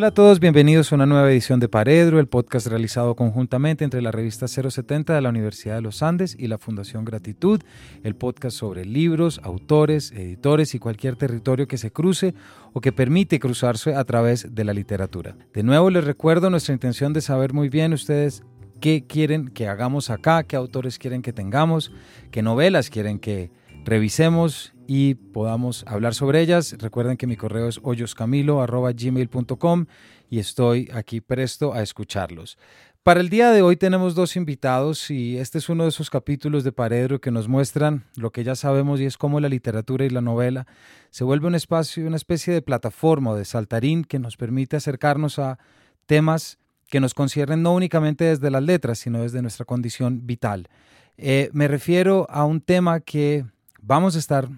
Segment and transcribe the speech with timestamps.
[0.00, 4.00] Hola a todos, bienvenidos a una nueva edición de Paredro, el podcast realizado conjuntamente entre
[4.00, 7.60] la revista 070 de la Universidad de los Andes y la Fundación Gratitud,
[8.02, 12.32] el podcast sobre libros, autores, editores y cualquier territorio que se cruce
[12.72, 15.36] o que permite cruzarse a través de la literatura.
[15.52, 18.42] De nuevo les recuerdo nuestra intención de saber muy bien ustedes
[18.80, 21.92] qué quieren que hagamos acá, qué autores quieren que tengamos,
[22.30, 23.50] qué novelas quieren que
[23.84, 26.74] revisemos y podamos hablar sobre ellas.
[26.76, 29.86] Recuerden que mi correo es hoyoscamilo.gmail.com
[30.28, 32.58] y estoy aquí presto a escucharlos.
[33.04, 36.64] Para el día de hoy tenemos dos invitados y este es uno de esos capítulos
[36.64, 40.10] de Paredro que nos muestran lo que ya sabemos y es cómo la literatura y
[40.10, 40.66] la novela
[41.10, 45.38] se vuelve un espacio, una especie de plataforma o de saltarín que nos permite acercarnos
[45.38, 45.60] a
[46.06, 50.68] temas que nos conciernen no únicamente desde las letras, sino desde nuestra condición vital.
[51.16, 53.44] Eh, me refiero a un tema que
[53.80, 54.48] vamos a estar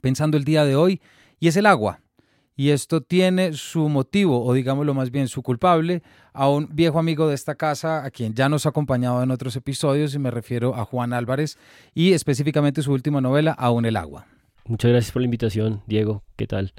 [0.00, 1.00] pensando el día de hoy
[1.38, 2.00] y es el agua.
[2.54, 6.02] Y esto tiene su motivo, o digámoslo más bien su culpable,
[6.34, 9.56] a un viejo amigo de esta casa, a quien ya nos ha acompañado en otros
[9.56, 11.56] episodios, y me refiero a Juan Álvarez,
[11.94, 14.26] y específicamente su última novela, Aún el agua.
[14.66, 16.22] Muchas gracias por la invitación, Diego.
[16.36, 16.74] ¿Qué tal?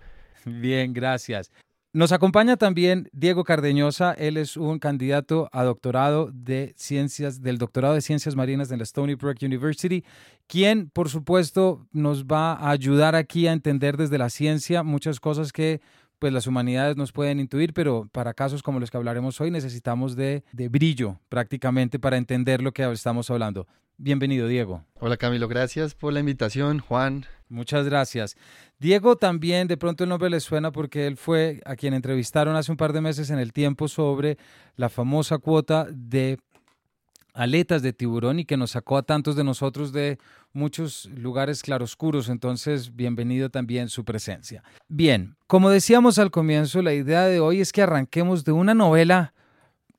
[0.45, 1.51] Bien, gracias.
[1.95, 4.13] Nos acompaña también Diego Cardeñosa.
[4.13, 8.83] Él es un candidato a doctorado de ciencias, del doctorado de ciencias marinas en la
[8.83, 10.03] Stony Brook University,
[10.47, 15.53] quien, por supuesto, nos va a ayudar aquí a entender desde la ciencia muchas cosas
[15.53, 15.81] que
[16.17, 20.15] pues las humanidades nos pueden intuir, pero para casos como los que hablaremos hoy necesitamos
[20.15, 23.67] de, de brillo prácticamente para entender lo que estamos hablando.
[23.97, 24.83] Bienvenido, Diego.
[24.99, 25.47] Hola, Camilo.
[25.47, 27.27] Gracias por la invitación, Juan.
[27.53, 28.35] Muchas gracias.
[28.79, 32.71] Diego también, de pronto el nombre le suena porque él fue a quien entrevistaron hace
[32.71, 34.39] un par de meses en el tiempo sobre
[34.75, 36.39] la famosa cuota de
[37.35, 40.17] aletas de tiburón y que nos sacó a tantos de nosotros de
[40.51, 42.27] muchos lugares claroscuros.
[42.27, 44.63] Entonces, bienvenido también su presencia.
[44.87, 49.35] Bien, como decíamos al comienzo, la idea de hoy es que arranquemos de una novela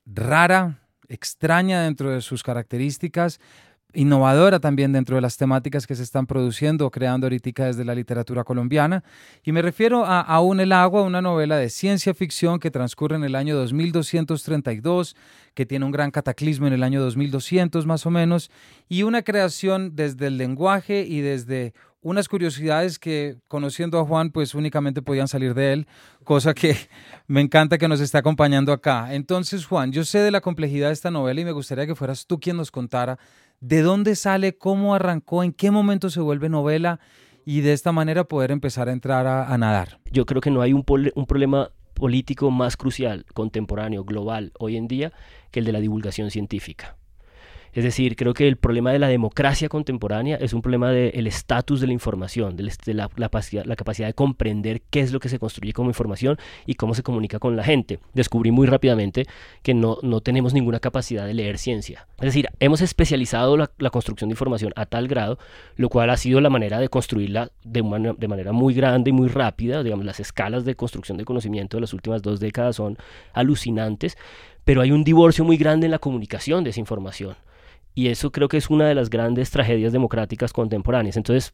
[0.05, 3.39] rara, extraña dentro de sus características,
[3.95, 7.95] innovadora también dentro de las temáticas que se están produciendo o creando ahorita desde la
[7.95, 9.03] literatura colombiana.
[9.43, 13.23] Y me refiero a Aún el agua, una novela de ciencia ficción que transcurre en
[13.23, 15.15] el año 2232,
[15.53, 18.51] que tiene un gran cataclismo en el año 2200 más o menos,
[18.89, 21.73] y una creación desde el lenguaje y desde
[22.05, 25.87] unas curiosidades que conociendo a Juan pues únicamente podían salir de él,
[26.23, 26.77] cosa que
[27.27, 29.15] me encanta que nos esté acompañando acá.
[29.15, 32.27] Entonces Juan, yo sé de la complejidad de esta novela y me gustaría que fueras
[32.27, 33.17] tú quien nos contara
[33.59, 36.99] de dónde sale, cómo arrancó, en qué momento se vuelve novela
[37.45, 39.99] y de esta manera poder empezar a entrar a, nadar.
[40.11, 40.83] Yo creo que no hay un,
[41.15, 45.13] un problema político más crucial, contemporáneo, global, hoy en día,
[45.51, 46.97] que el de la divulgación científica.
[47.75, 51.81] Es decir, creo que el problema de la democracia contemporánea es un problema del estatus
[51.81, 52.63] de la información, de,
[52.93, 57.03] la, capacidad, de comprender qué es lo que se construye como información y cómo se
[57.03, 57.99] comunica con la gente.
[58.13, 59.25] Descubrí muy rápidamente
[59.61, 62.07] que no, no tenemos ninguna capacidad de leer ciencia.
[62.19, 65.37] Es decir, hemos especializado la, construcción de información a tal grado,
[65.75, 69.27] lo cual ha sido la manera de construirla de, de manera muy grande y muy
[69.27, 69.83] rápida.
[69.83, 72.97] Digamos, las escalas de construcción de conocimiento de las últimas dos décadas son
[73.33, 74.17] alucinantes,
[74.63, 77.35] pero hay un divorcio muy grande en la comunicación de esa información.
[77.95, 81.17] Y eso creo que es una de las grandes tragedias democráticas contemporáneas.
[81.17, 81.51] Entonces,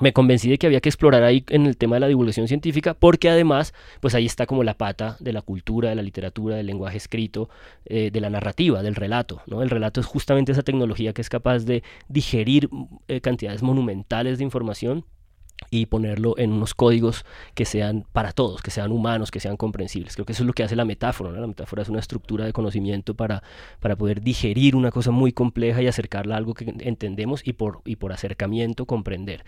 [0.00, 2.94] me convencí de que había que explorar ahí en el tema de la divulgación científica,
[2.94, 6.66] porque además, pues ahí está como la pata de la cultura, de la literatura, del
[6.66, 7.48] lenguaje escrito,
[7.84, 9.42] eh, de la narrativa, del relato.
[9.46, 9.62] ¿no?
[9.62, 12.68] El relato es justamente esa tecnología que es capaz de digerir
[13.06, 15.04] eh, cantidades monumentales de información
[15.74, 17.24] y ponerlo en unos códigos
[17.54, 20.14] que sean para todos, que sean humanos, que sean comprensibles.
[20.14, 21.32] Creo que eso es lo que hace la metáfora.
[21.32, 23.42] La metáfora es una estructura de conocimiento para,
[23.80, 27.80] para poder digerir una cosa muy compleja y acercarla a algo que entendemos y por,
[27.84, 29.44] y por acercamiento comprender.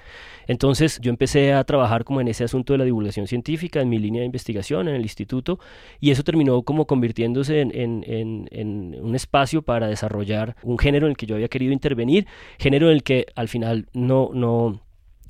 [0.49, 4.01] Entonces yo empecé a trabajar como en ese asunto de la divulgación científica en mi
[4.01, 5.61] línea de investigación en el instituto
[6.01, 11.11] y eso terminó como convirtiéndose en, en, en un espacio para desarrollar un género en
[11.11, 12.27] el que yo había querido intervenir,
[12.59, 14.31] género en el que al final no...
[14.35, 14.81] no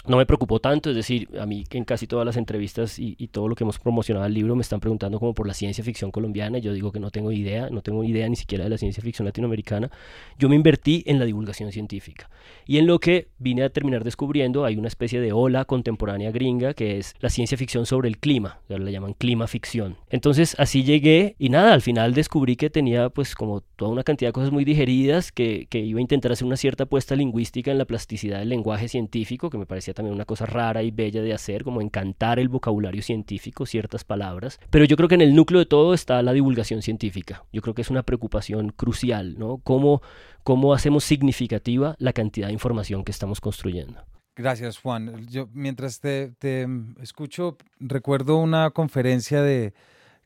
[0.09, 3.49] no me preocupó tanto, es decir, a mí en casi todas las entrevistas y, todo
[3.49, 6.59] lo que hemos promocionado al libro me están preguntando como por la ciencia ficción colombiana,
[6.59, 9.27] yo digo que no tengo idea, no tengo idea ni siquiera de la ciencia ficción
[9.27, 9.91] latinoamericana,
[10.39, 12.31] yo me invertí en la divulgación científica
[12.67, 16.73] y en lo que vine a terminar descubriendo hay una especie de ola contemporánea gringa
[16.73, 19.97] que es la ciencia ficción sobre el clima, ya la llaman clima ficción.
[20.09, 24.29] Entonces así llegué y nada, al final descubrí que tenía pues como toda una cantidad
[24.29, 27.79] de cosas muy digeridas, que, que iba a intentar hacer una cierta apuesta lingüística en
[27.79, 31.33] la plasticidad del lenguaje científico, que me parecía también una cosa rara y bella de
[31.33, 34.61] hacer, como encantar el vocabulario científico, ciertas palabras.
[34.71, 37.45] Pero yo creo que en el núcleo de todo está la divulgación científica.
[37.53, 39.59] Yo creo que es una preocupación crucial, ¿no?
[39.59, 40.03] ¿Cómo,
[40.45, 44.05] cómo hacemos significativa la cantidad de información que estamos construyendo?
[44.37, 45.27] Gracias, Juan.
[45.29, 46.69] Yo mientras te, te
[47.01, 49.73] escucho, recuerdo una conferencia de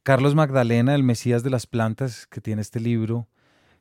[0.02, 3.28] Carlos Magdalena, el Mesías de las Plantas, que tiene este libro,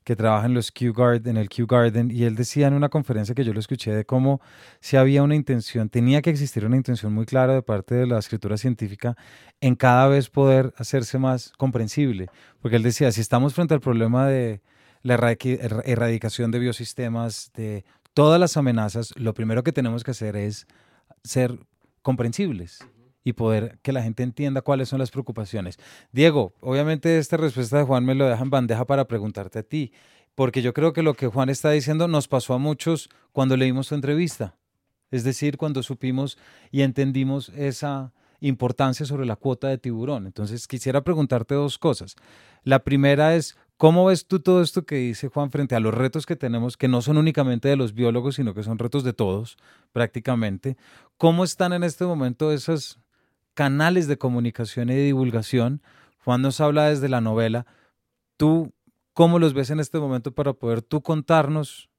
[0.10, 2.90] que trabaja en los Q Garden, en el Q Garden, y él decía en una
[2.90, 4.42] conferencia que yo lo escuché de cómo
[4.80, 8.18] si había una intención, tenía que existir una intención muy clara de parte de la
[8.18, 9.16] escritura científica
[9.62, 12.26] en cada vez poder hacerse más comprensible,
[12.60, 14.62] porque él decía, si estamos frente al problema de
[15.04, 17.86] la erradicación de biosistemas, de
[18.16, 20.66] todas las amenazas, lo primero que tenemos que hacer es
[21.24, 21.60] ser
[22.02, 22.80] comprensibles
[23.30, 25.78] y poder que la gente entienda cuáles son las preocupaciones.
[26.12, 29.94] Diego, obviamente esta respuesta de Juan me lo deja en bandeja para preguntarte a ti,
[30.36, 33.88] porque yo creo que lo que Juan está diciendo nos pasó a muchos cuando leímos
[33.88, 34.56] su entrevista,
[35.12, 36.38] es decir, cuando supimos
[36.72, 40.26] y entendimos esa importancia sobre la cuota de tiburón.
[40.26, 42.16] Entonces quisiera preguntarte dos cosas.
[42.64, 46.26] La primera es, ¿Cómo ves tú todo esto que dice Juan frente a los retos
[46.26, 49.56] que tenemos, que no son únicamente de los biólogos, sino que son retos de todos
[49.94, 50.76] prácticamente?
[51.18, 53.00] ¿Cómo están en este momento esos
[53.60, 55.82] canales de comunicación y divulgación?
[56.24, 57.66] Juan nos habla desde la novela.
[58.38, 58.72] ¿Tú
[59.12, 61.90] cómo los ves en este momento para poder tú contarnos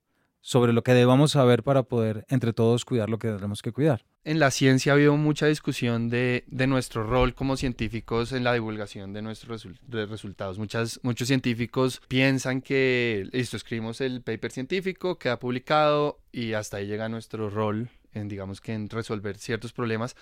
[0.41, 4.07] sobre lo que debamos saber para poder entre todos cuidar lo que tenemos que cuidar.
[4.25, 9.13] En la ciencia ha habido mucha discusión de, nuestro rol como científicos en la divulgación
[9.13, 10.59] de nuestros resultados.
[10.59, 17.11] Muchos científicos piensan que, listo, escribimos el paper científico, queda publicado y hasta ahí llega
[17.11, 20.17] nuestro rol en, digamos que en resolver ciertos problemas,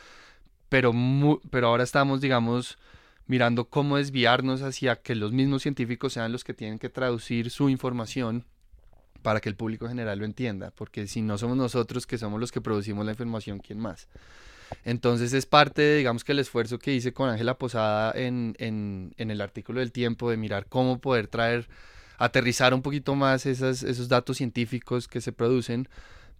[0.68, 0.92] pero,
[1.50, 2.78] pero ahora estamos, digamos,
[3.26, 7.68] mirando cómo desviarnos hacia que los mismos científicos sean los que tienen que traducir su
[7.68, 8.44] información
[9.22, 12.52] para que el público general lo entienda, porque si no somos nosotros que somos los
[12.52, 14.08] que producimos la información, ¿quién más?
[14.84, 19.30] Entonces es parte, de, digamos que el esfuerzo que hice con Ángela Posada en, en,
[19.30, 21.68] el artículo del tiempo, de mirar cómo poder traer,
[22.18, 25.88] aterrizar un poquito más esas, esos datos científicos que se producen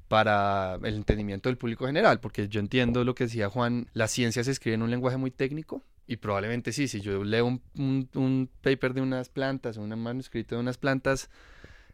[0.08, 4.42] para el entendimiento del público general, porque yo entiendo lo que decía Juan, la ciencia
[4.42, 8.08] se escribe en un lenguaje muy técnico, y probablemente sí, si yo leo un, un,
[8.14, 11.28] un paper de unas plantas, un manuscrito de unas plantas,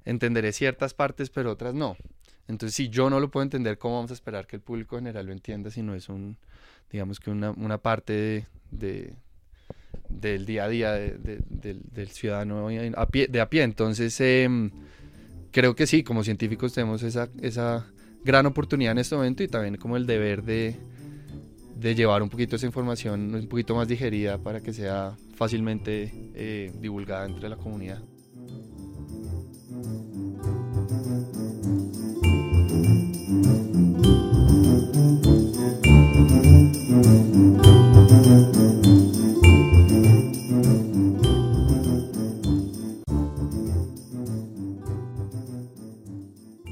[0.04, 1.96] entenderé ciertas partes, pero otras no.
[2.46, 5.26] Entonces, si yo no lo puedo entender, ¿cómo vamos a esperar que el público general
[5.26, 6.36] lo entienda si no es un,
[6.92, 9.14] digamos que una, una parte de,
[10.08, 13.62] del día a día del, ciudadano a pie, de a pie?
[13.62, 14.70] Entonces, em,
[15.50, 17.86] creo que sí, como científicos tenemos esa, esa
[18.24, 20.76] gran oportunidad en este momento y también como el deber de,
[21.76, 26.72] de llevar un poquito esa información un poquito más digerida para que sea fácilmente eh,
[26.80, 28.02] divulgada entre la comunidad.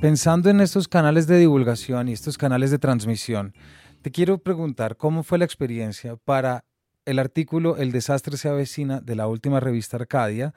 [0.03, 3.55] Pensando en estos canales de divulgación y estos canales de transmisión,
[4.03, 6.65] te quiero preguntar cómo fue la experiencia para
[7.05, 10.55] el artículo El desastre se avecina de la última revista Arcadia,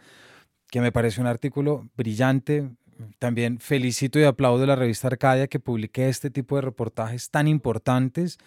[0.71, 2.71] que me parece un artículo brillante.
[3.19, 7.47] También felicito y aplaudo a la revista Arcadia que publique este tipo de reportajes tan
[7.47, 8.39] importantes.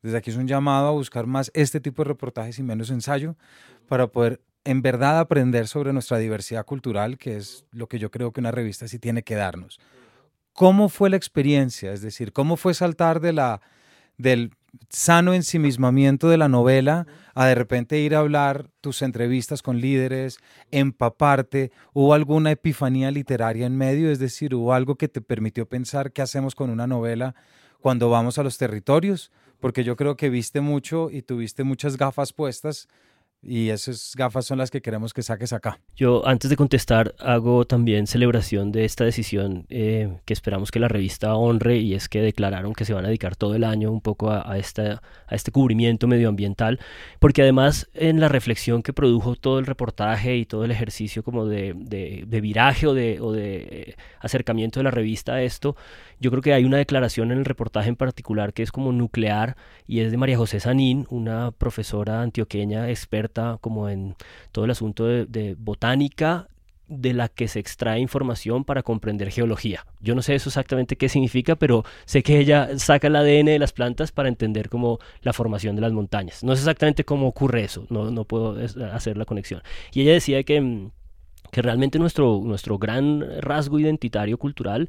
[0.00, 3.36] Desde aquí es un llamado a buscar más este tipo de reportajes y menos ensayo
[3.88, 8.32] para poder en verdad aprender sobre nuestra diversidad cultural, que es lo que yo creo
[8.32, 9.78] que una revista sí tiene que darnos.
[10.56, 11.92] ¿Cómo fue la experiencia?
[11.92, 13.60] Es decir, ¿cómo fue saltar de la,
[14.16, 14.52] del
[14.88, 20.38] sano ensimismamiento de la novela a de repente ir a hablar tus entrevistas con líderes,
[20.70, 21.72] empaparte?
[21.92, 24.10] ¿Hubo alguna epifanía literaria en medio?
[24.10, 27.34] Es decir, ¿hubo algo que te permitió pensar qué hacemos con una novela
[27.82, 29.32] cuando vamos a los territorios?
[29.60, 32.88] Porque yo creo que viste mucho y tuviste muchas gafas puestas
[33.42, 35.80] y esas gafas son las que queremos que saques acá.
[35.94, 40.88] Yo antes de contestar hago también celebración de esta decisión eh, que esperamos que la
[40.88, 44.00] revista honre y es que declararon que se van a dedicar todo el año un
[44.00, 46.80] poco a, esta, a este cubrimiento medioambiental
[47.20, 51.46] porque además en la reflexión que produjo todo el reportaje y todo el ejercicio como
[51.46, 55.76] de, de, de viraje o de, o de eh, acercamiento de la revista a esto,
[56.20, 59.56] yo creo que hay una declaración en el reportaje en particular que es como nuclear
[59.86, 64.16] y es de María José Sanín, una profesora antioqueña experta como en
[64.52, 66.48] todo el asunto de, botánica
[66.88, 69.84] de la que se extrae información para comprender geología.
[70.00, 73.58] Yo no sé eso exactamente qué significa, pero sé que ella saca el ADN de
[73.58, 76.44] las plantas para entender como la formación de las montañas.
[76.44, 78.56] No sé exactamente cómo ocurre eso, no, no puedo
[78.92, 79.62] hacer la conexión.
[79.92, 80.90] Y ella decía que, mm,
[81.50, 84.88] que realmente nuestro, nuestro gran rasgo identitario cultural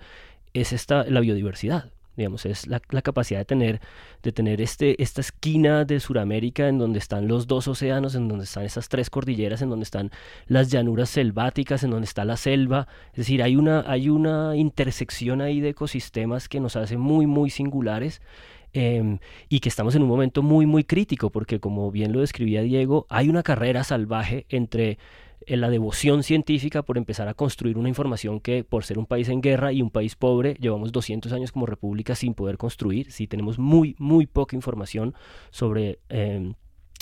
[0.53, 1.91] es esta, la biodiversidad.
[2.15, 3.81] digamos, es la, capacidad de tener,
[4.23, 8.45] de tener este, esta esquina de Sudamérica en donde están los dos océanos, en donde
[8.45, 10.11] están esas tres cordilleras, en donde están
[10.47, 12.87] las llanuras selváticas, en donde está la selva.
[13.11, 17.49] Es decir, hay una, hay una intersección ahí de ecosistemas que nos hace muy, muy
[17.49, 18.21] singulares.
[18.73, 22.61] Em, y que estamos en un momento muy, muy crítico, porque como bien lo describía
[22.61, 24.99] Diego, hay una carrera salvaje entre
[25.47, 29.29] en la devoción científica por empezar a construir una información que por ser un país
[29.29, 33.27] en guerra y un país pobre llevamos 200 años como república sin poder construir, si
[33.27, 35.15] tenemos muy, muy poca información
[35.49, 35.99] sobre...
[36.09, 36.53] Em,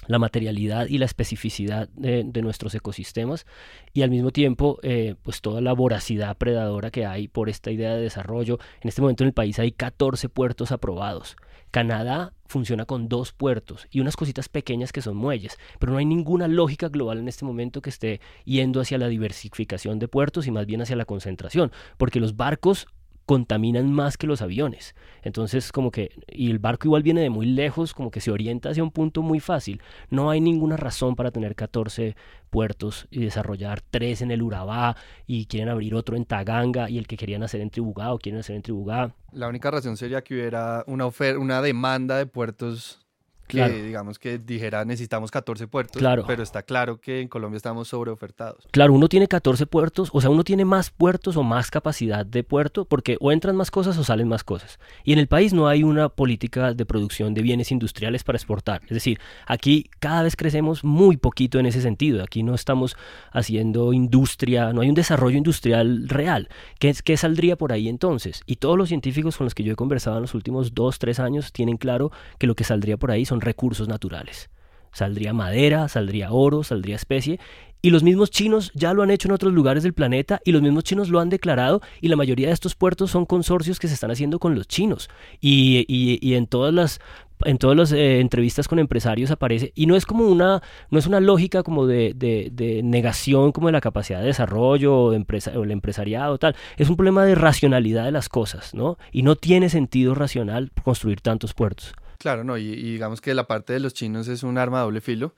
[0.08, 3.48] la materialidad y la especificidad de, nuestros ecosistemas
[3.92, 7.96] y al mismo tiempo eh, pues toda la voracidad predadora que hay por esta idea
[7.96, 8.60] de desarrollo.
[8.82, 11.38] En este momento en el país hay 14 puertos aprobados.
[11.72, 16.06] Canadá funciona con dos puertos y unas cositas pequeñas que son muelles, pero no hay
[16.06, 20.52] ninguna lógica global en este momento que esté yendo hacia la diversificación de puertos y
[20.52, 22.88] más bien hacia la concentración, porque los barcos
[23.26, 24.96] contaminan más que los aviones.
[25.24, 28.70] Entonces, como que, y el barco igual viene de muy lejos, como que se orienta
[28.70, 29.82] hacia un punto muy fácil.
[30.10, 32.16] No hay ninguna razón para tener 14
[32.50, 37.08] puertos y desarrollar tres en el Urabá y quieren abrir otro en Taganga y el
[37.08, 39.14] que querían hacer en Tribugá o quieren hacer en Tribugá.
[39.32, 43.05] La única razón sería que hubiera una, una demanda de puertos
[43.48, 46.24] que digamos que dijera necesitamos 14 puertos, claro.
[46.28, 48.68] pero está claro que en Colombia estamos sobreofertados.
[48.72, 52.44] Claro, uno tiene 14 puertos, o sea, uno tiene más puertos o más capacidad de
[52.44, 54.80] puerto porque o entran más cosas o salen más cosas.
[55.04, 58.82] Y en el país no hay una política de producción de bienes industriales para exportar.
[58.84, 62.24] Es decir, aquí cada vez crecemos muy poquito en ese sentido.
[62.24, 62.96] Aquí no estamos
[63.32, 66.50] haciendo industria, no hay un desarrollo industrial real.
[66.80, 68.42] ¿Qué, qué saldría por ahí entonces?
[68.46, 71.20] Y todos los científicos con los que yo he conversado en los últimos dos, tres
[71.20, 74.50] años tienen claro que lo que saldría por ahí son recursos naturales.
[74.96, 77.38] Saldría madera, saldría oro, saldría especie.
[77.82, 80.62] Y los mismos chinos ya lo han hecho en otros lugares del planeta y los
[80.62, 83.94] mismos chinos lo han declarado y la mayoría de estos puertos son consorcios que se
[83.94, 85.10] están haciendo con los chinos.
[85.40, 87.00] Y, y, en todas las
[87.44, 91.06] en todas las eh, entrevistas con empresarios aparece y no es como una no es
[91.06, 95.52] una lógica como de, de, negación como de la capacidad de desarrollo o, de empresa,
[95.56, 99.36] o el empresariado tal es un problema de racionalidad de las cosas no y no
[99.36, 103.94] tiene sentido racional construir tantos puertos Claro, no, y, digamos que la parte de los
[103.94, 105.34] chinos es un arma a doble filo.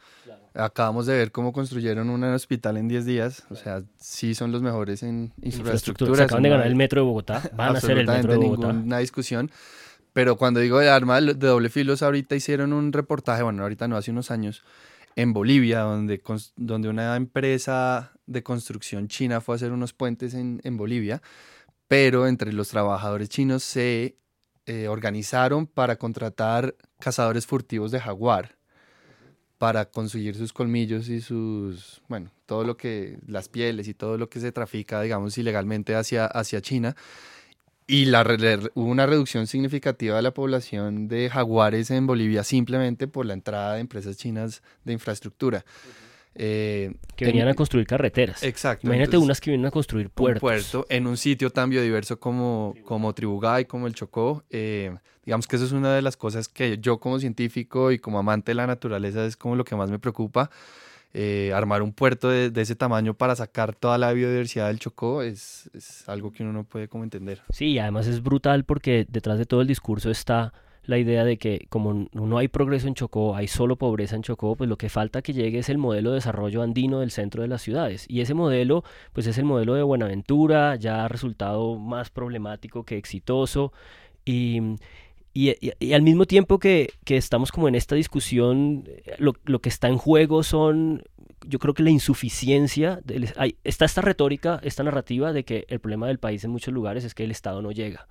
[0.53, 4.61] Acabamos de ver cómo construyeron un hospital en 10 días, o sea, sí son los
[4.61, 6.15] mejores en infraestructura.
[6.15, 8.73] Se acaban de ganar el metro de Bogotá, van a ser el metro de Bogotá.
[8.73, 9.51] ninguna discusión.
[10.13, 13.97] Pero cuando digo de arma de doble filo, ahorita hicieron un reportaje, bueno, ahorita no,
[13.97, 14.63] hace unos años,
[15.15, 16.21] en Bolivia, donde,
[16.55, 21.21] donde una empresa de construcción china fue a hacer unos puentes en, en Bolivia,
[21.87, 24.17] pero entre los trabajadores chinos se
[24.67, 28.57] eh, organizaron para contratar cazadores furtivos de jaguar
[29.57, 34.29] para conseguir sus colmillos y sus, bueno, todo lo que, las pieles y todo lo
[34.29, 36.95] que se trafica, digamos, ilegalmente hacia, hacia China.
[37.87, 43.33] Y hubo una reducción significativa de la población de jaguares en Bolivia simplemente por la
[43.33, 45.63] entrada de empresas chinas de infraestructura.
[46.39, 48.43] Eh, que venían a construir carreteras.
[48.43, 48.85] Exacto.
[48.85, 50.43] Imagínate unas que vienen a construir puertos.
[50.43, 54.43] Un puerto en un sitio tan biodiverso como, como Tribugay, como el Chocó.
[54.51, 58.19] Eh, digamos que eso es una de las cosas que yo como científico y como
[58.19, 60.51] amante de la naturaleza es como lo que más me preocupa.
[61.13, 65.71] Eh, armar un puerto de, ese tamaño para sacar toda la biodiversidad del Chocó es,
[65.73, 67.41] es algo que uno no puede como entender.
[67.49, 70.53] Sí, además es brutal porque detrás de todo el discurso está
[70.87, 74.55] la idea de que como no hay progreso en Chocó, hay solo pobreza en Chocó,
[74.55, 77.49] pues lo que falta que llegue es el modelo de desarrollo andino del centro de
[77.49, 78.05] las ciudades.
[78.07, 82.97] Y ese modelo, pues es el modelo de Buenaventura, ya ha resultado más problemático que
[82.97, 83.73] exitoso.
[84.23, 84.61] Y,
[85.33, 88.85] y, al mismo tiempo que, que, estamos como en esta discusión,
[89.19, 91.03] lo, lo, que está en juego son,
[91.45, 93.01] yo creo que la insuficiencia,
[93.35, 97.03] hay, está esta retórica, esta narrativa de que el problema del país en muchos lugares
[97.03, 98.07] es que el Estado no llega.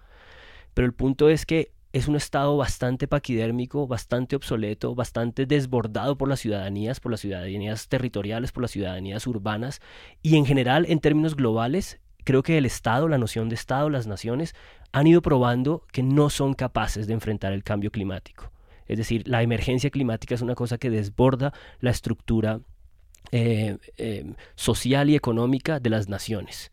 [0.74, 6.28] Pero el punto es que es un estado bastante paquidérmico, bastante obsoleto, bastante desbordado por
[6.28, 9.80] las ciudadanías, por las ciudadanías territoriales, por las ciudadanías urbanas
[10.22, 14.06] y en general en términos globales creo que el Estado, la noción de Estado, las
[14.06, 14.54] naciones
[14.92, 18.52] han ido probando que no son capaces de enfrentar el cambio climático.
[18.86, 22.60] Es decir, la emergencia climática es una cosa que desborda la estructura
[23.32, 26.72] eh, eh, social y económica de las naciones.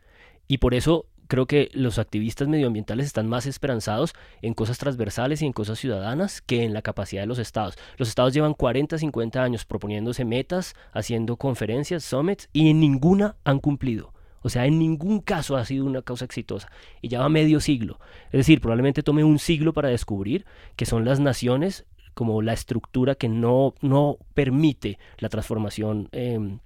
[0.49, 5.45] Y por eso creo que los activistas medioambientales están más esperanzados en cosas transversales y
[5.45, 7.77] en cosas ciudadanas que en la capacidad de los estados.
[7.97, 13.59] Los estados llevan 40, 50 años proponiéndose metas, haciendo conferencias, summits, y en ninguna han
[13.59, 14.13] cumplido.
[14.41, 16.69] O sea, en ningún caso ha sido una causa exitosa.
[17.01, 17.99] Y ya va medio siglo.
[18.25, 23.15] Es decir, probablemente tome un siglo para descubrir que son las naciones como la estructura
[23.15, 26.59] que no, no permite la transformación em,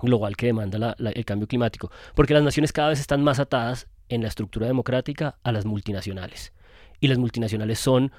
[0.00, 1.90] global que demanda el cambio climático.
[2.14, 6.52] Porque las naciones cada vez están más atadas en la estructura democrática a las multinacionales.
[7.00, 8.12] y las multinacionales son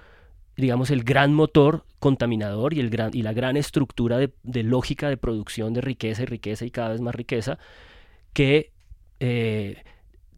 [0.58, 5.18] digamos, el gran motor contaminador y, el gran, y la gran estructura de, lógica de
[5.18, 7.58] producción de riqueza y riqueza y cada vez más riqueza
[8.34, 8.72] que
[9.20, 9.84] eh,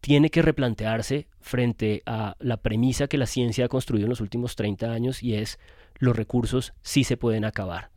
[0.00, 4.56] tiene que replantearse frente a la premisa que la ciencia ha construido en los últimos
[4.56, 5.58] 30 años y es
[5.98, 7.90] los recursos sí se pueden acabar.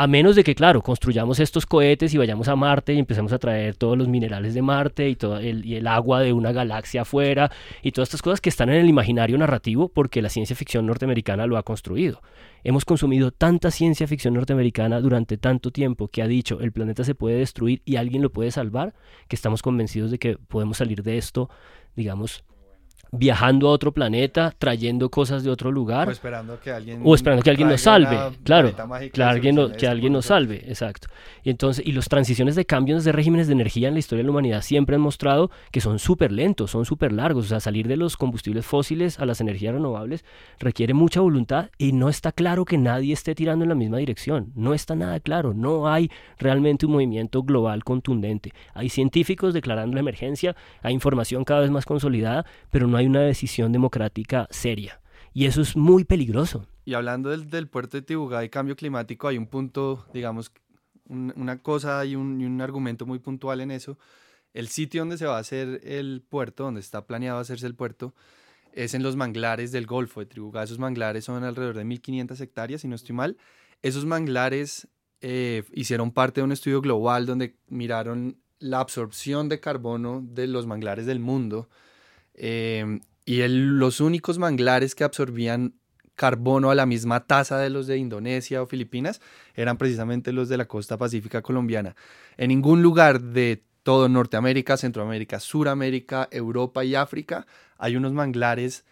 [0.00, 3.38] A menos de que, claro, construyamos estos cohetes y vayamos a Marte y empecemos a
[3.40, 7.02] traer todos los minerales de Marte y, todo el, y el agua de una galaxia
[7.02, 7.50] afuera
[7.82, 11.48] y todas estas cosas que están en el imaginario narrativo porque la ciencia ficción norteamericana
[11.48, 12.22] lo ha construido.
[12.62, 17.16] Hemos consumido tanta ciencia ficción norteamericana durante tanto tiempo que ha dicho el planeta se
[17.16, 18.94] puede destruir y alguien lo puede salvar,
[19.26, 21.50] que estamos convencidos de que podemos salir de esto,
[21.96, 22.44] digamos,
[23.12, 26.08] viajando a otro planeta, trayendo cosas de otro lugar.
[26.08, 28.72] O esperando que alguien, o esperando que alguien nos salve, claro,
[29.12, 31.08] que alguien, que alguien nos salve, exacto.
[31.42, 34.26] Y entonces, y las transiciones de cambios de regímenes de energía en la historia de
[34.26, 37.46] la humanidad siempre han mostrado que son súper lentos, son súper largos.
[37.46, 40.24] O sea, salir de los combustibles fósiles a las energías renovables
[40.58, 44.52] requiere mucha voluntad y no está claro que nadie esté tirando en la misma dirección.
[44.54, 45.54] No está nada claro.
[45.54, 48.52] No hay realmente un movimiento global contundente.
[48.74, 53.20] Hay científicos declarando la emergencia, hay información cada vez más consolidada, pero no hay una
[53.20, 55.00] decisión democrática seria.
[55.32, 56.66] Y eso es muy peligroso.
[56.84, 60.50] Y hablando del, puerto de Tibugá y cambio climático, hay un punto, digamos,
[61.06, 63.98] una cosa y un, un, argumento muy puntual en eso.
[64.52, 68.14] El sitio donde se va a hacer el puerto, donde está planeado hacerse el puerto,
[68.72, 70.64] es en los manglares del Golfo de Tribugá.
[70.64, 73.36] Esos manglares son alrededor de 1.500 hectáreas, si no estoy mal.
[73.82, 74.88] Esos manglares
[75.20, 80.66] eh, hicieron parte de un estudio global donde miraron la absorción de carbono de los
[80.66, 81.68] manglares del mundo
[82.40, 85.74] Em, y los únicos manglares que absorbían
[86.14, 89.20] carbono a la misma tasa de los de Indonesia o Filipinas
[89.54, 91.94] eran precisamente los de la costa pacífica colombiana.
[92.36, 98.84] En ningún lugar de todo Norteamérica, Centroamérica, Suramérica, Europa y África hay unos manglares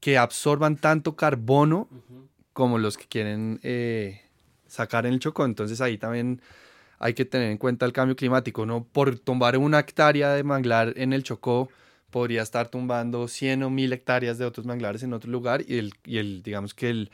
[0.00, 1.88] que absorban tanto carbono
[2.52, 4.20] como los que quieren eh,
[4.66, 5.44] sacar en el Chocó.
[5.44, 6.42] Entonces ahí también
[6.98, 8.66] hay que tener en cuenta el cambio climático.
[8.66, 11.70] No por tomar una hectárea de manglar en el Chocó
[12.14, 15.94] podría estar tumbando 100 o 1000 hectáreas de otros manglares en otro lugar y el,
[16.04, 17.10] y el digamos que el,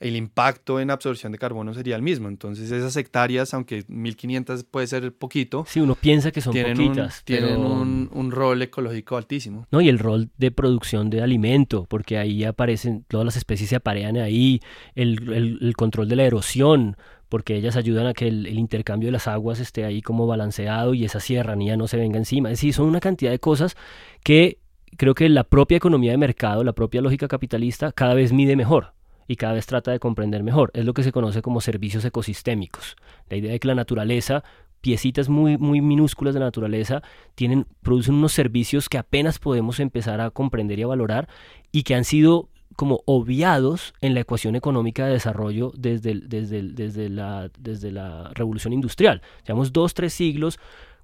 [0.00, 2.28] el impacto en absorción de carbono sería el mismo.
[2.28, 7.18] Entonces esas hectáreas, aunque 1500 puede ser poquito, si uno piensa que son tienen poquitas,
[7.18, 9.66] un, tienen un, un, rol ecológico altísimo.
[9.70, 13.76] No, y el rol de producción de alimento, porque ahí aparecen, todas las especies se
[13.76, 14.60] aparean ahí,
[14.94, 16.96] el, el, el control de la erosión,
[17.28, 21.04] porque ellas ayudan a que el, intercambio de las aguas esté ahí como balanceado y
[21.04, 22.50] esa sierranía no se venga encima.
[22.50, 23.76] Es decir, son una cantidad de cosas
[24.22, 24.58] que
[24.96, 28.94] creo que la propia economía de mercado, la propia lógica capitalista, cada vez mide mejor
[29.26, 30.70] y cada vez trata de comprender mejor.
[30.74, 32.96] Es lo que se conoce como servicios ecosistémicos.
[33.28, 34.42] La idea de que la naturaleza
[34.80, 37.02] piecitas muy, muy minúsculas de naturaleza
[37.34, 41.28] tienen, producen unos servicios que apenas podemos empezar a comprender y a valorar
[41.72, 47.08] y que han sido como obviados en la ecuación económica de desarrollo desde, desde, desde,
[47.08, 49.22] la, desde la revolución industrial.
[49.46, 50.58] Llevamos dos, tres siglos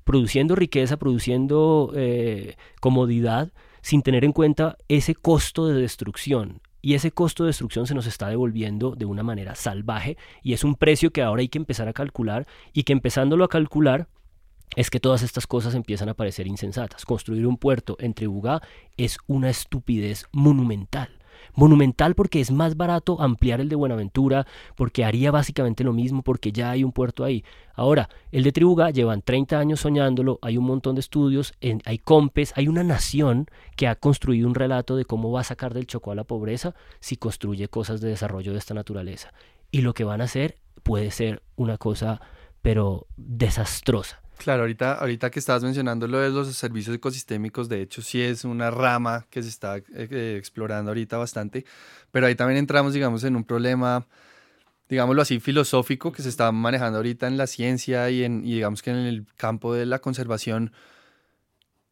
[0.04, 6.60] produciendo riqueza, produciendo eh, comodidad, sin tener en cuenta ese costo de destrucción.
[6.80, 10.64] Y ese costo de destrucción se nos está devolviendo de una manera salvaje y es
[10.64, 14.06] un precio que ahora hay que empezar a calcular y que empezándolo a calcular
[14.76, 17.04] es que todas estas cosas empiezan a parecer insensatas.
[17.04, 18.60] Construir un puerto entre Bugá
[18.96, 21.08] es una estupidez monumental.
[21.54, 26.52] Monumental porque es más barato ampliar el de Buenaventura, porque haría básicamente lo mismo, porque
[26.52, 27.44] ya hay un puerto ahí.
[27.74, 31.54] Ahora, el de Tribuga llevan 30 años soñándolo, hay un montón de estudios,
[31.84, 35.74] hay compes, hay una nación que ha construido un relato de cómo va a sacar
[35.74, 39.32] del Chocó a la pobreza si construye cosas de desarrollo de esta naturaleza.
[39.70, 42.20] Y lo que van a hacer puede ser una cosa,
[42.62, 44.23] pero desastrosa.
[44.36, 48.44] Claro, ahorita, ahorita que estabas mencionando lo de los servicios ecosistémicos, de hecho sí es
[48.44, 51.64] una rama que se está eh, eh, explorando ahorita bastante,
[52.10, 54.06] pero ahí también entramos, digamos, en un problema,
[54.88, 58.82] digámoslo así, filosófico que se está manejando ahorita en la ciencia y, en, y digamos
[58.82, 60.72] que en el campo de la conservación.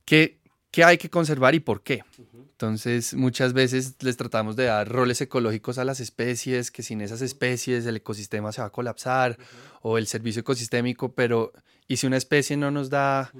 [0.04, 2.02] ¿Qué, qué hay que conservar y por qué?
[2.50, 7.22] Entonces, muchas veces les tratamos de dar roles ecológicos a las especies, que sin esas
[7.22, 9.38] especies el ecosistema se va a colapsar,
[9.80, 11.52] o el servicio ecosistémico, pero
[11.92, 13.30] ¿y si una especie no nos da,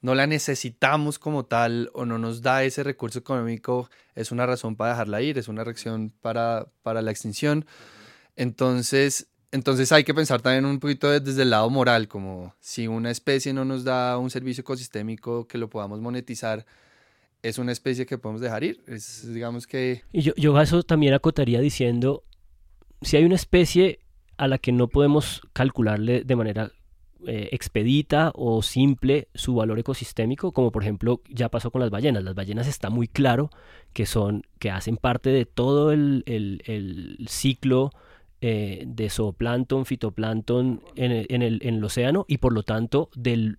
[0.00, 4.76] no la necesitamos como tal, o no nos da ese recurso económico, es una razón
[4.76, 7.66] para dejarla ir, es una reacción para, para la extinción?
[8.34, 13.10] Entonces, entonces hay que pensar también un poquito desde el lado moral, como si una
[13.10, 16.64] especie no nos da un servicio ecosistémico que lo podamos monetizar,
[17.42, 18.82] es una especie que podemos dejar ir.
[18.86, 20.00] Es, digamos que...
[20.12, 22.24] Y yo, yo a eso también acotaría diciendo,
[23.02, 24.00] si hay una especie
[24.38, 26.72] a la que no podemos calcularle de manera
[27.26, 32.22] eh, expedita o simple su valor ecosistémico, como por ejemplo ya pasó con las ballenas.
[32.22, 33.50] Las ballenas está muy claro
[33.92, 37.90] que son, que hacen parte de todo el, el ciclo
[38.40, 43.10] eh, de zooplancton, fitoplancton en el, en, el, en el, océano y por lo tanto
[43.16, 43.56] del,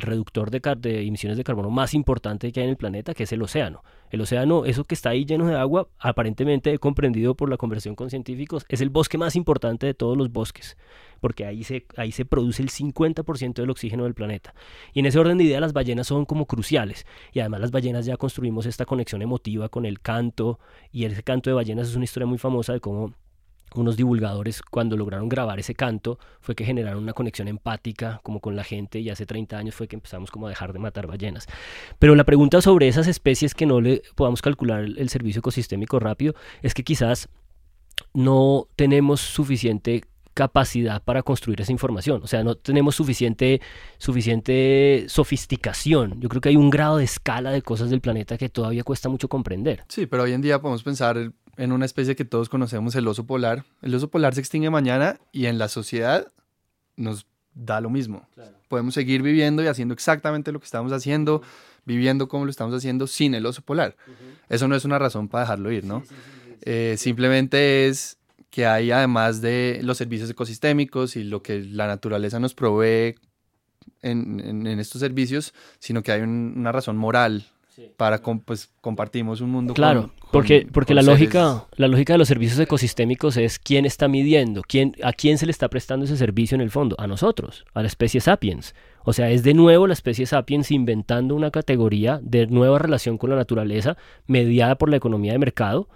[0.00, 3.42] reductor de, emisiones de carbono más importante que hay en el planeta, que es el
[3.42, 3.82] océano.
[4.08, 8.08] El océano, eso que está ahí lleno de agua, aparentemente comprendido por la conversión con
[8.08, 10.76] científicos, es el bosque más importante de todos los bosques,
[11.20, 14.54] porque ahí se, ahí se produce el 50% del oxígeno del planeta.
[14.92, 17.04] Y en ese orden de idea las ballenas son como cruciales.
[17.32, 20.60] Y además las ballenas ya construimos esta conexión emotiva con el canto,
[20.92, 23.12] y ese canto de ballenas es una historia muy famosa de cómo
[23.74, 28.56] unos divulgadores cuando lograron grabar ese canto fue que generaron una conexión empática como con
[28.56, 31.46] la gente y hace 30 años fue que empezamos como a dejar de matar ballenas.
[31.98, 36.34] Pero la pregunta sobre esas especies que no le podamos calcular el servicio ecosistémico rápido
[36.62, 37.28] es que quizás
[38.14, 40.02] no tenemos suficiente
[40.34, 42.22] capacidad para construir esa información.
[42.22, 43.60] O sea, no tenemos suficiente,
[43.98, 46.20] suficiente sofisticación.
[46.20, 49.08] Yo creo que hay un grado de escala de cosas del planeta que todavía cuesta
[49.08, 49.84] mucho comprender.
[49.88, 53.26] Sí, pero hoy en día podemos pensar en una especie que todos conocemos, el oso
[53.26, 53.66] polar.
[53.82, 56.32] El oso polar se extingue mañana y en la sociedad
[56.96, 58.26] nos da lo mismo.
[58.68, 61.42] Podemos seguir viviendo y haciendo exactamente lo que estamos haciendo,
[61.84, 63.94] viviendo como lo estamos haciendo sin el oso polar.
[64.48, 66.02] Eso no es una razón para dejarlo ir, ¿no?
[66.62, 68.16] Eh, simplemente es
[68.48, 73.16] que hay además de los servicios ecosistémicos y lo que la naturaleza nos provee
[74.00, 77.44] en, estos servicios, sino que hay una razón moral
[77.96, 82.58] para pues compartimos un mundo claro porque porque la lógica la lógica de los servicios
[82.58, 86.60] ecosistémicos es quién está midiendo quién a quién se le está prestando ese servicio en
[86.60, 88.74] el fondo a nosotros a la especie sapiens.
[89.04, 93.30] O sea es de nuevo la especie sapiens inventando una categoría de nueva relación con
[93.30, 95.88] la naturaleza mediada por la economía de mercado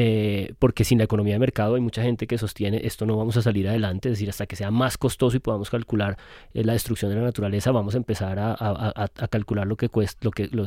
[0.00, 3.36] eh, porque sin la economía de mercado hay mucha gente que sostiene esto no vamos
[3.36, 6.16] a salir adelante, es decir, hasta que sea más costoso y podamos calcular
[6.54, 10.30] eh, la destrucción de la naturaleza, vamos a empezar a, calcular lo que cuesta, lo
[10.30, 10.66] que, lo,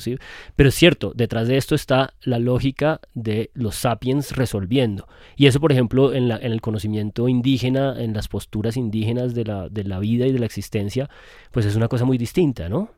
[0.58, 5.62] pero es cierto, detrás de esto está la lógica de los sapiens resolviendo, y eso
[5.62, 9.86] por ejemplo en, la, en el conocimiento indígena, en las posturas indígenas de la, de
[9.86, 11.10] la vida y de la existencia,
[11.52, 12.89] pues es una cosa muy distinta, ¿no?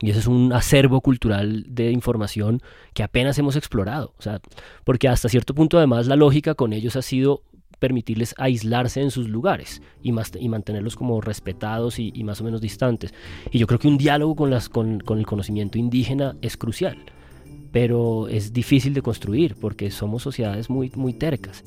[0.00, 2.60] Y eso es un acervo cultural de información
[2.94, 4.14] que apenas hemos explorado.
[4.18, 4.40] O sea,
[4.84, 7.42] porque hasta cierto punto además la lógica con ellos ha sido
[7.78, 12.60] permitirles aislarse en sus lugares y, más, y mantenerlos como respetados y, más o menos
[12.60, 13.12] distantes.
[13.50, 16.96] Y yo creo que un diálogo con, las, con, con el conocimiento indígena es crucial,
[17.72, 21.62] pero es difícil de construir porque somos sociedades muy, muy tercas.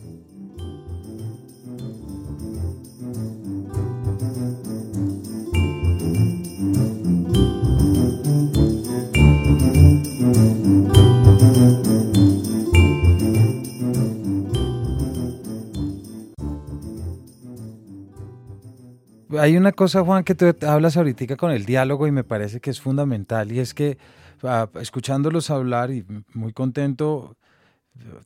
[19.40, 22.70] Hay una cosa, Juan, que tú hablas ahorita con el diálogo y me parece que
[22.70, 23.98] es fundamental y es que
[24.44, 27.36] ah, escuchándolos hablar y muy contento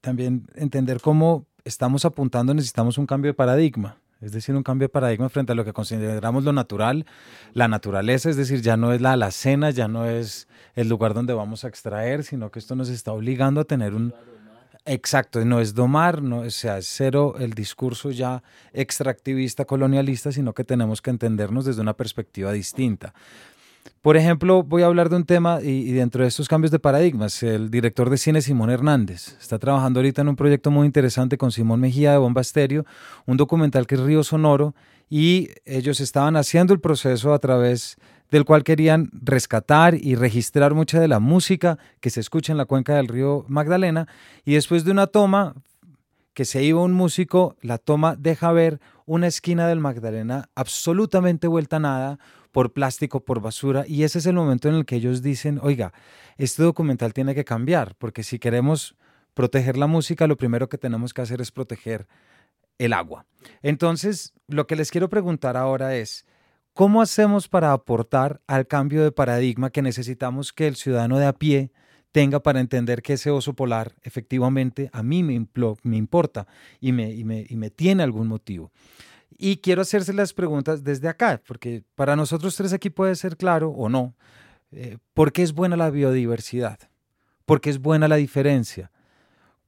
[0.01, 3.97] también entender cómo estamos apuntando, necesitamos un cambio de paradigma.
[4.19, 7.07] Es decir, un cambio de paradigma frente a lo que consideramos lo natural,
[7.53, 11.33] la naturaleza, es decir, ya no es la alacena, ya no es el lugar donde
[11.33, 14.13] vamos a extraer, sino que esto nos está obligando a tener un,
[14.85, 18.41] Exacto, no es domar, no, o sea, es cero el discurso ya
[18.73, 23.13] extractivista, colonialista, sino que tenemos que entendernos desde una perspectiva distinta.
[24.01, 27.43] Por ejemplo, voy a hablar de un tema y, dentro de estos cambios de paradigmas,
[27.43, 31.51] el director de cine Simón Hernández está trabajando ahorita en un proyecto muy interesante con
[31.51, 32.85] Simón Mejía de Bomba Estéreo,
[33.27, 34.73] un documental que es Río Sonoro,
[35.09, 37.97] y ellos estaban haciendo el proceso a través
[38.31, 42.65] del cual querían rescatar y registrar mucha de la música que se escucha en la
[42.65, 44.07] cuenca del río Magdalena.
[44.45, 45.53] Y después de una toma
[46.33, 51.75] que se iba un músico, la toma deja ver una esquina del Magdalena absolutamente vuelta
[51.75, 52.19] a nada
[52.51, 53.83] por plástico, por basura.
[53.85, 55.93] Y ese es el momento en el que ellos dicen, oiga,
[56.37, 58.95] este documental tiene que cambiar, porque si queremos
[59.33, 62.07] proteger la música, lo primero que tenemos que hacer es proteger
[62.77, 63.25] el agua.
[63.61, 66.25] Entonces, lo que les quiero preguntar ahora es,
[66.73, 71.33] ¿Cómo hacemos para aportar al cambio de paradigma que necesitamos que el ciudadano de a
[71.33, 71.71] pie
[72.13, 76.47] tenga para entender que ese oso polar efectivamente a mí me, importa
[76.79, 78.71] y me, tiene algún motivo?
[79.37, 83.71] Y quiero hacerse las preguntas desde acá, porque para nosotros tres aquí puede ser claro
[83.71, 84.15] o no.
[84.71, 86.79] Eh, ¿Por qué es buena la biodiversidad?
[87.45, 88.91] ¿Por qué es buena la diferencia?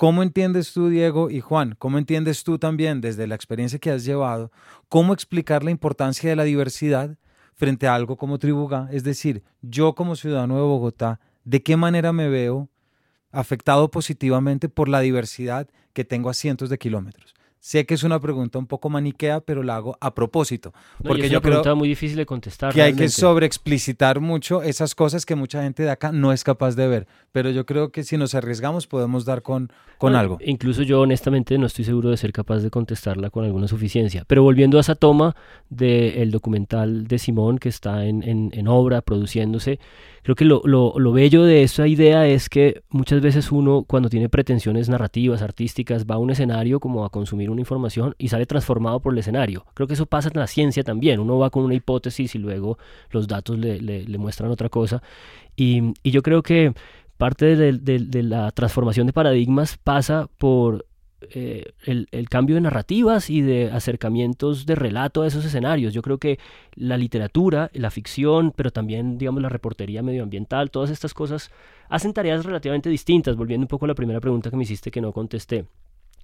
[0.03, 1.75] ¿Cómo entiendes tú, Diego y Juan?
[1.79, 4.51] ¿Cómo entiendes tú también, desde la experiencia que has llevado,
[4.89, 7.15] cómo explicar la importancia de la diversidad
[7.53, 8.89] frente a algo como Tribuga?
[8.91, 12.67] Es decir, yo como ciudadano de Bogotá, ¿de qué manera me veo
[13.31, 17.33] afectado positivamente por la diversidad que tengo a cientos de kilómetros?
[17.65, 20.73] Sé que es una pregunta un poco maniquea, pero la hago a propósito.
[21.02, 22.73] porque yo creo pregunta muy difícil de contestar.
[22.73, 26.76] Que hay que sobreexplicitar mucho esas cosas que mucha gente de acá no es capaz
[26.76, 27.08] de ver.
[27.32, 30.39] Pero yo creo que si nos arriesgamos podemos dar con, con algo.
[30.41, 34.26] Incluso yo honestamente no estoy seguro de ser capaz de contestarla con alguna suficiencia.
[34.28, 35.34] Pero volviendo a esa toma
[35.69, 39.80] del documental de Simón que está en, en, obra, produciéndose,
[40.23, 44.09] creo que lo, lo, lo bello de esa idea es que muchas veces uno cuando
[44.09, 48.45] tiene pretensiones narrativas, artísticas, va a un escenario como a consumir una información y sale
[48.45, 49.65] transformado por el escenario.
[49.73, 51.19] Creo que eso pasa en la ciencia también.
[51.19, 52.77] Uno va con una hipótesis y luego
[53.12, 55.03] los datos le, le, muestran otra cosa.
[55.55, 56.73] Y, y, yo creo que
[57.17, 60.86] parte de, de, la transformación de paradigmas pasa por
[61.31, 65.93] eh, el, cambio de narrativas y de acercamientos de relato a esos escenarios.
[65.93, 66.39] Yo creo que
[66.75, 71.51] la literatura, la ficción, pero también, digamos, la reportería medioambiental, todas estas cosas
[71.89, 73.36] hacen tareas relativamente distintas.
[73.36, 75.65] Volviendo un poco a la primera pregunta que me hiciste que no contesté.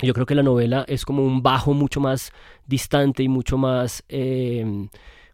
[0.01, 2.31] Yo creo que la novela es como un bajo mucho más
[2.65, 4.87] distante y mucho más, eh,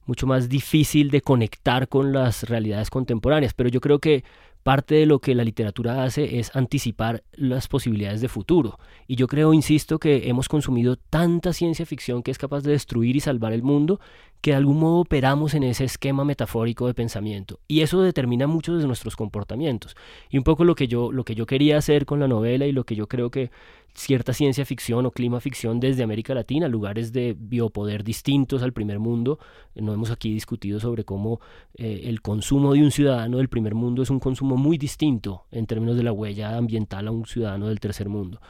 [0.05, 4.23] mucho más difícil de conectar con las realidades contemporáneas, pero yo creo que
[4.65, 8.79] parte de lo que la literatura hace es anticipar las posibilidades de futuro.
[9.05, 13.15] Y yo creo, insisto, que hemos consumido tanta ciencia ficción que es capaz de destruir
[13.15, 13.99] y salvar el mundo,
[14.41, 17.59] que de algún modo operamos en ese esquema metafórico de pensamiento.
[17.67, 19.95] Y eso determina muchos de nuestros comportamientos.
[20.31, 22.71] Y un poco lo que yo, lo que yo quería hacer con la novela y
[22.71, 23.51] lo que yo creo que
[23.95, 28.99] cierta ciencia ficción o clima ficción desde América Latina, lugares de biopoder distintos al primer
[28.99, 29.39] mundo.
[29.73, 31.39] No hemos aquí discutido sobre cómo
[31.75, 35.65] eh, el consumo de un ciudadano del primer mundo es un consumo muy distinto en
[35.65, 38.41] términos de la huella ambiental a un ciudadano del tercer mundo.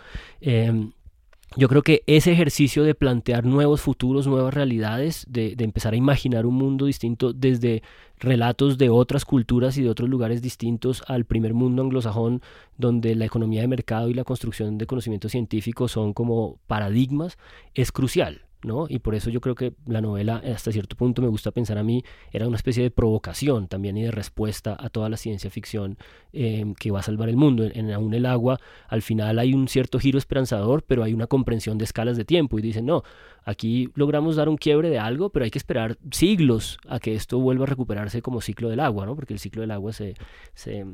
[0.41, 0.91] Em,
[1.57, 6.45] yo creo que ese ejercicio de plantear nuevos futuros, nuevas realidades, de, empezar a imaginar
[6.45, 7.81] un mundo distinto desde
[8.19, 12.41] relatos de otras culturas y de otros lugares distintos al primer mundo anglosajón,
[12.77, 17.37] donde la economía de mercado y la construcción de conocimiento científico son como paradigmas,
[17.73, 18.44] es crucial.
[18.89, 21.83] Y por eso yo creo que la novela, hasta cierto punto, me gusta pensar a
[21.83, 25.97] mí, era una especie de provocación también y de respuesta a toda la ciencia ficción
[26.33, 27.63] em, que va a salvar el mundo.
[27.63, 31.77] En, Aún el agua, al final hay un cierto giro esperanzador, pero hay una comprensión
[31.77, 33.03] de escalas de tiempo y dicen, no,
[33.43, 37.39] aquí logramos dar un quiebre de algo, pero hay que esperar siglos a que esto
[37.39, 39.15] vuelva a recuperarse como ciclo del agua, ¿no?
[39.15, 40.15] Porque el ciclo del agua se,
[40.55, 40.85] se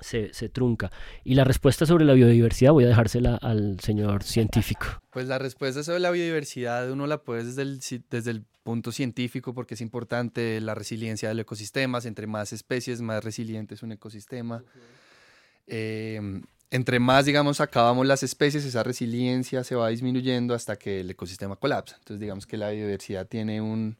[0.00, 0.90] se, trunca.
[1.24, 4.86] Y la respuesta sobre la biodiversidad voy a dejársela al señor científico.
[5.10, 9.80] Pues la respuesta sobre la biodiversidad uno la puede desde el, punto científico porque es
[9.80, 11.98] importante la resiliencia del ecosistema.
[12.04, 14.62] Entre más especies, más resiliente es un ecosistema.
[15.66, 21.10] Em, entre más, digamos, acabamos las especies, esa resiliencia se va disminuyendo hasta que el
[21.10, 21.96] ecosistema colapsa.
[21.96, 23.96] Entonces, digamos que la biodiversidad tiene un,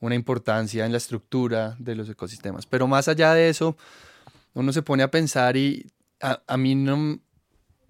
[0.00, 2.66] una importancia en la estructura de los ecosistemas.
[2.66, 3.76] Pero más allá de eso,
[4.56, 5.86] uno se pone a pensar y
[6.18, 7.20] a, mí no,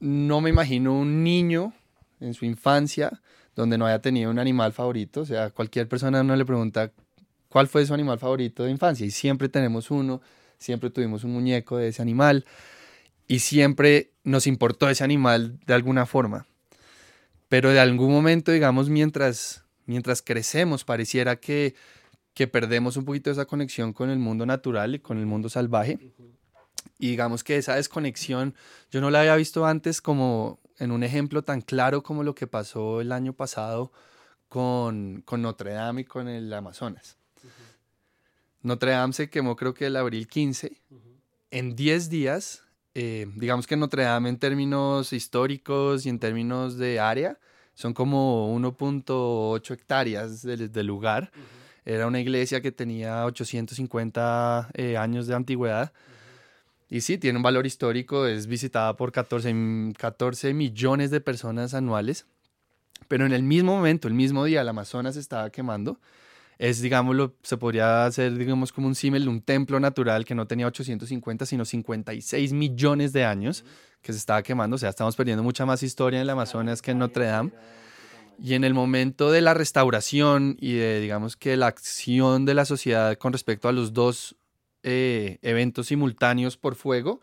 [0.01, 1.73] no me imagino un niño
[2.19, 3.23] en su infancia
[3.55, 5.21] donde no haya tenido un animal favorito.
[5.21, 6.91] O sea, cualquier persona uno le pregunta
[7.49, 10.21] cuál fue su animal favorito de infancia y siempre tenemos uno,
[10.59, 12.45] siempre tuvimos un muñeco de ese animal
[13.29, 16.49] y siempre nos importó ese animal de alguna forma.
[17.49, 21.77] Pero de algún momento, digamos, mientras, mientras crecemos, pareciera que,
[22.35, 26.01] que perdemos un poquito esa conexión con el mundo natural y con el mundo salvaje.
[26.99, 28.55] Y digamos que esa desconexión
[28.91, 32.47] yo no la había visto antes como en un ejemplo tan claro como lo que
[32.47, 33.93] pasó el año pasado
[34.49, 37.17] con, con Notre Dame y con el Amazonas.
[38.63, 40.81] Notre Dame se quemó creo que el abril 15.
[41.51, 46.99] En 10 días, eh, digamos que Notre Dame en términos históricos y en términos de
[46.99, 47.39] área,
[47.75, 51.31] son como 1.8 hectáreas del, lugar.
[51.85, 55.93] Era una iglesia que tenía 850 eh, años de antigüedad.
[56.89, 62.27] Y sí, tiene un valor histórico, es visitada por 14, 14 millones de personas anuales,
[63.09, 66.01] pero en el mismo momento, el mismo día, el Amazonas estaba quemando.
[66.59, 70.67] Es, digámoslo, se podría hacer, digamos, como un símil, un templo natural que no tenía
[70.67, 73.65] 850, sino 56 millones de años
[74.01, 74.77] que se estaba quemando.
[74.77, 77.53] O sea, estamos perdiendo mucha más historia en el Amazonas que en Notre Dame.
[78.43, 82.65] Y en el momento de la restauración y de, digamos, que la acción de la
[82.65, 84.36] sociedad con respecto a los dos
[84.89, 87.21] eh, eventos simultáneos por fuego,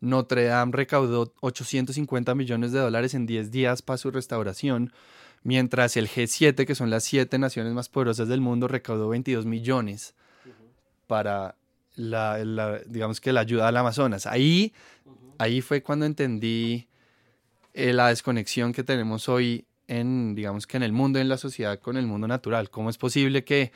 [0.00, 4.90] Notre Dame recaudó 850 millones de dólares en 10 días para su restauración,
[5.42, 10.14] mientras el G7, que son las siete naciones más poderosas del mundo, recaudó 22 millones
[11.06, 11.56] para
[11.94, 14.26] la, digamos que la ayuda al Amazonas.
[14.26, 14.72] Ahí,
[15.36, 16.88] ahí fue cuando entendí
[17.74, 21.78] eh, la desconexión que tenemos hoy en, digamos que en el mundo, en la sociedad
[21.78, 22.70] con el mundo natural.
[22.70, 23.72] ¿Cómo es posible que,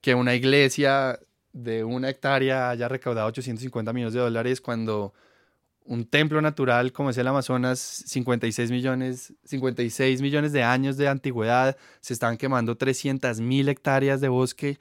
[0.00, 1.20] que una iglesia
[1.52, 5.12] de una hectárea haya recaudado 850 millones de dólares cuando
[5.84, 11.76] un templo natural como es el Amazonas, 56 millones, 56 millones de años de antigüedad,
[12.00, 14.78] se están quemando 300 mil hectáreas de bosque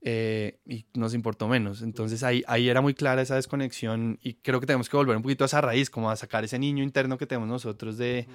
[0.00, 1.82] eh, y nos importó menos.
[1.82, 5.22] Entonces ahí, ahí era muy clara esa desconexión y creo que tenemos que volver un
[5.22, 8.26] poquito a esa raíz, como a sacar ese niño interno que tenemos nosotros de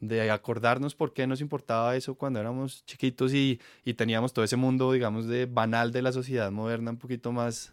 [0.00, 4.56] de acordarnos por qué nos importaba eso cuando éramos chiquitos y, y, teníamos todo ese
[4.56, 7.72] mundo, digamos, de banal de la sociedad moderna un poquito más,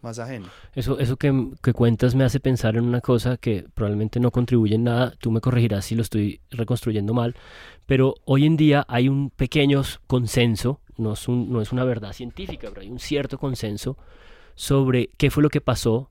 [0.00, 0.48] más ajeno.
[0.74, 4.76] Eso, eso que, que, cuentas me hace pensar en una cosa que probablemente no contribuye
[4.76, 7.34] en nada, tú me corregirás si lo estoy reconstruyendo mal,
[7.84, 12.12] pero hoy en día hay un pequeño consenso, no es, un, no es una verdad
[12.14, 13.98] científica, pero hay un cierto consenso
[14.54, 16.10] sobre qué fue lo que pasó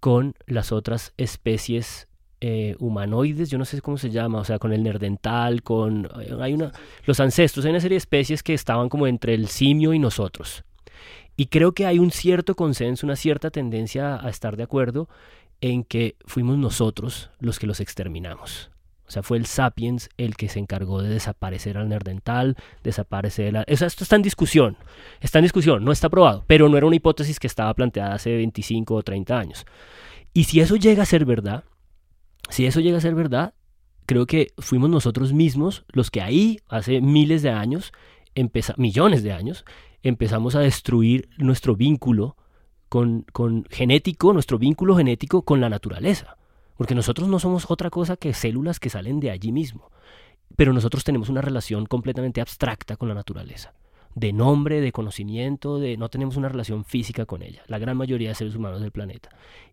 [0.00, 2.08] con las otras especies
[2.40, 6.08] eh, humanoides, yo no sé cómo se llama, o sea, con el nerdental, con...
[6.20, 6.72] Eh, hay una,
[7.04, 10.64] los ancestros, hay una serie de especies que estaban como entre el simio y nosotros.
[11.36, 15.08] Y creo que hay un cierto consenso, una cierta tendencia a estar de acuerdo
[15.60, 18.70] en que fuimos nosotros los que los exterminamos.
[19.08, 23.62] O sea, fue el sapiens el que se encargó de desaparecer al nerdental, desaparecer a...
[23.62, 24.76] Eso, esto está en discusión,
[25.20, 28.36] está en discusión, no está probado, pero no era una hipótesis que estaba planteada hace
[28.36, 29.64] 25 o 30 años.
[30.34, 31.64] Y si eso llega a ser verdad,
[32.48, 33.54] si eso llega a ser verdad,
[34.06, 37.92] creo que fuimos nosotros mismos los que ahí, hace miles de años,
[38.76, 39.64] millones de años,
[40.02, 42.36] empezamos a destruir nuestro vínculo
[42.88, 46.36] con, con genético, nuestro vínculo genético con la naturaleza.
[46.76, 49.90] Porque nosotros no somos otra cosa que células que salen de allí mismo.
[50.56, 53.74] Pero nosotros tenemos una relación completamente abstracta con la naturaleza
[54.18, 58.30] de nombre, de conocimiento, de no tenemos una relación física con ella, la gran mayoría
[58.30, 59.28] de seres humanos del planeta.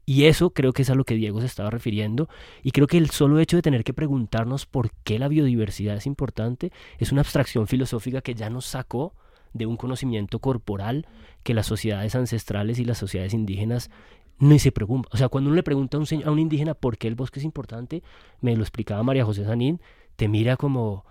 [0.05, 2.29] Y eso creo que es a lo que Diego se estaba refiriendo
[2.62, 6.05] y creo que el solo hecho de tener que preguntarnos por qué la biodiversidad es
[6.05, 9.13] importante es una abstracción filosófica que ya nos sacó
[9.53, 11.08] de un conocimiento corporal
[11.41, 13.89] que las sociedades ancestrales y las sociedades indígenas
[14.38, 15.05] ni se preocupan.
[15.12, 17.39] O sea, cuando uno le pregunta a un, a un indígena por qué el bosque
[17.39, 18.03] es importante,
[18.41, 19.81] me lo explicaba María José Sanín,
[20.17, 21.03] te mira como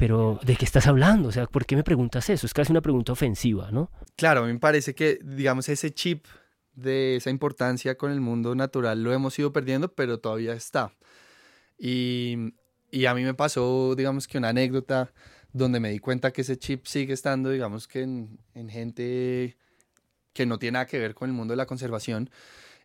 [0.00, 1.28] pero ¿de qué estás hablando?
[1.28, 2.46] O sea, ¿por qué me preguntas eso?
[2.46, 3.90] Es casi una pregunta ofensiva, ¿no?
[4.16, 6.24] Claro, a mí me parece que, digamos, ese chip
[6.72, 10.94] de esa importancia con el mundo natural lo hemos ido perdiendo, pero todavía está.
[11.78, 12.54] Y,
[13.06, 15.12] a mí me pasó, digamos, que una anécdota
[15.52, 19.58] donde me di cuenta que ese chip sigue estando, digamos, que en, en gente
[20.32, 22.30] que no tiene nada que ver con el mundo de la conservación.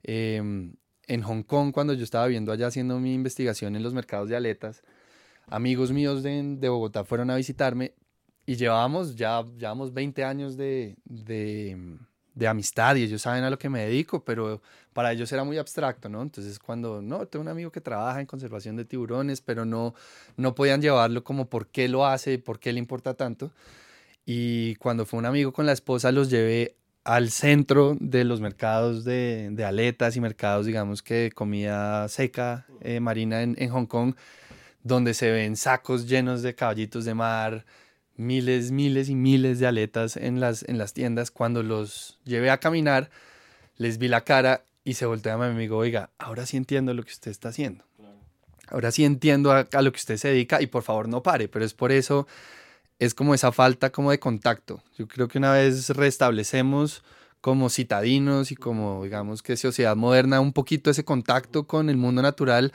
[0.04, 0.76] Em,
[1.08, 4.36] en Hong Kong, cuando yo estaba viendo allá haciendo mi investigación en los mercados de
[4.36, 4.84] aletas,
[5.48, 7.94] amigos míos de, de, Bogotá fueron a visitarme
[8.46, 13.70] y llevábamos ya llevamos 20 años de, de, amistad y ellos saben a lo que
[13.70, 14.62] me dedico, pero
[14.94, 16.22] para ellos era muy abstracto, ¿no?
[16.22, 19.96] Entonces cuando, no, tengo un amigo que trabaja en conservación de tiburones, pero no,
[20.38, 23.52] no podían llevarlo como por qué lo hace por qué le importa tanto.
[24.26, 29.04] Y cuando fue un amigo con la esposa, los llevé al centro de los mercados
[29.04, 34.16] de, de aletas y mercados, digamos que de comida seca eh, marina en Hong Kong
[34.86, 37.66] donde se ven sacos llenos de caballitos de mar,
[38.18, 41.32] miles, miles y miles de aletas en las, en las tiendas.
[41.32, 43.10] Cuando los llevé a caminar,
[43.78, 47.04] les vi la cara y se voltea a mi amigo, oiga, ahora sí entiendo lo
[47.04, 47.84] que usted está haciendo.
[48.68, 51.66] Ahora sí entiendo a, lo que usted se dedica y por favor no pare, pero
[51.66, 52.28] es por eso,
[53.00, 54.84] es como esa falta como de contacto.
[55.00, 57.04] Yo creo que una vez restablecemos
[57.42, 62.22] como citadinos y como digamos que sociedad moderna un poquito ese contacto con el mundo
[62.22, 62.72] natural,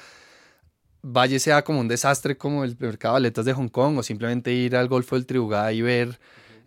[1.03, 4.53] Valle sea como un desastre como el mercado de aletas de Hong Kong o simplemente
[4.53, 6.19] ir al Golfo del Tribugá y ver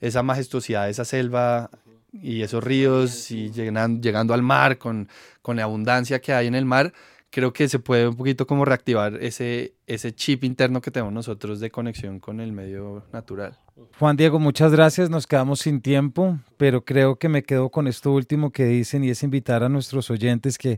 [0.02, 1.70] esa majestuosidad, esa selva
[2.12, 5.08] y esos ríos y llegando, llegando al mar con,
[5.42, 6.94] con la abundancia que hay en el mar,
[7.34, 11.60] creo que se puede un poquito como reactivar ese, ese chip interno que tenemos nosotros
[11.60, 13.58] de conexión con el medio natural.
[13.98, 15.10] Juan Diego, muchas gracias.
[15.10, 19.10] Nos quedamos sin tiempo, pero creo que me quedo con esto último que dicen y
[19.10, 20.78] es invitar a nuestros oyentes que,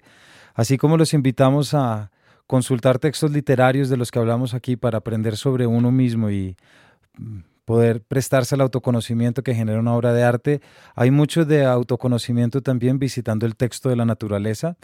[0.53, 2.09] así como los invitamos a
[2.47, 6.55] consultar textos literarios de los que hablamos aquí para aprender sobre uno mismo y
[7.17, 10.61] mm, poder prestarse al autoconocimiento que genera una obra de arte.
[10.95, 14.77] Hay mucho de autoconocimiento también visitando el texto de la naturaleza.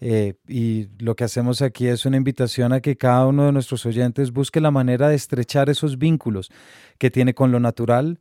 [0.00, 3.86] Eh, y lo que hacemos aquí es una invitación a que cada uno de nuestros
[3.86, 6.50] oyentes busque la manera de estrechar esos vínculos
[6.98, 8.18] que tiene con lo natural,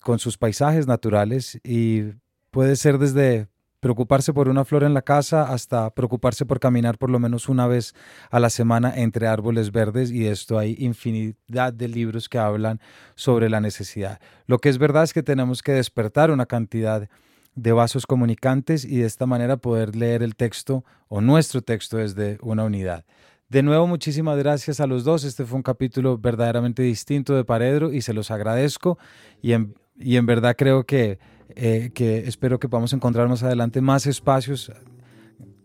[0.00, 2.12] con sus paisajes naturales y
[2.52, 3.48] puede ser desde
[3.80, 7.66] preocuparse por una flor en la casa hasta preocuparse por caminar por lo menos una
[7.66, 7.94] vez
[8.30, 12.80] a la semana entre árboles verdes y esto hay infinidad de libros que hablan
[13.14, 14.20] sobre la necesidad.
[14.46, 17.08] Lo que es verdad es que tenemos que despertar una cantidad
[17.54, 22.38] de vasos comunicantes y de esta manera poder leer el texto o nuestro texto desde
[22.42, 23.04] una unidad.
[23.48, 25.24] De nuevo, muchísimas gracias a los dos.
[25.24, 28.98] Este fue un capítulo verdaderamente distinto de Paredro y se los agradezco
[29.40, 31.18] y en, y en verdad creo que
[31.54, 34.72] eh, que espero que podamos encontrar más adelante más espacios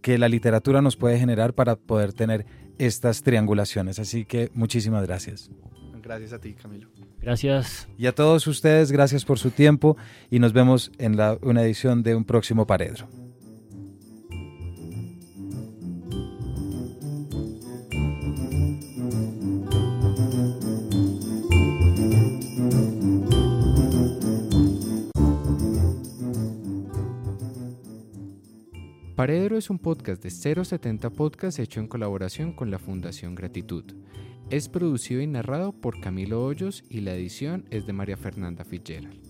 [0.01, 2.45] que la literatura nos puede generar para poder tener
[2.77, 3.99] estas triangulaciones.
[3.99, 5.51] Así que muchísimas gracias.
[6.01, 6.89] Gracias a ti, Camilo.
[7.21, 7.87] Gracias.
[7.97, 9.95] Y a todos ustedes, gracias por su tiempo
[10.31, 13.07] y nos vemos en la, una edición de un próximo Paredro.
[29.21, 33.83] Paredero es un podcast de 070 Podcast hecho en colaboración con la Fundación Gratitud.
[34.49, 39.21] Es producido y narrado por Camilo Hoyos y la edición es de María Fernanda Fitzgerald.